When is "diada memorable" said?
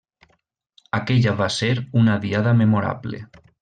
2.27-3.27